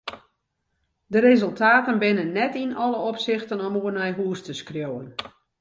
De 1.07 1.19
resultaten 1.27 1.97
binne 2.03 2.25
net 2.39 2.53
yn 2.63 2.77
alle 2.83 2.99
opsichten 3.11 3.59
om 3.67 3.73
oer 3.81 3.93
nei 3.97 4.11
hús 4.17 4.39
te 4.47 4.53
skriuwen. 4.61 5.07